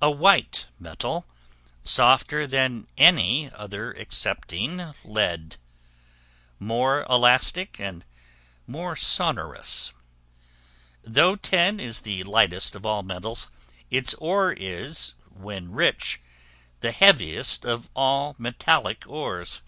[0.00, 1.26] A white metal,
[1.84, 5.58] softer than any other excepting lead,
[6.58, 8.02] more elastic, and
[8.66, 9.92] more sonorous.
[11.04, 13.50] Though tin is the lightest of all metals,
[13.90, 16.18] its ore is, when rich,
[16.80, 19.60] the heaviest of all metallic ores.